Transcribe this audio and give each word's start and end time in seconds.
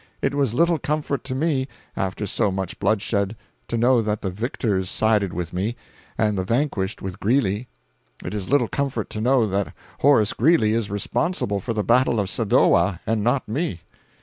It 0.19 0.33
was 0.33 0.55
little 0.55 0.79
comfort 0.79 1.23
to 1.25 1.35
me, 1.35 1.67
after 1.95 2.25
so 2.25 2.51
much 2.51 2.79
bloodshed, 2.79 3.35
to 3.67 3.77
know 3.77 4.01
that 4.01 4.23
the 4.23 4.31
victors 4.31 4.89
sided 4.89 5.31
with 5.31 5.53
me, 5.53 5.75
and 6.17 6.35
the 6.39 6.43
vanquished 6.43 7.03
with 7.03 7.19
Greeley.—It 7.19 8.33
is 8.33 8.49
little 8.49 8.67
comfort 8.67 9.11
to 9.11 9.21
know 9.21 9.45
that 9.45 9.75
Horace 9.99 10.33
Greeley 10.33 10.73
is 10.73 10.89
responsible 10.89 11.59
for 11.59 11.73
the 11.73 11.83
battle 11.83 12.19
of 12.19 12.31
Sadowa, 12.31 12.99
and 13.05 13.23
not 13.23 13.47
me. 13.47 13.81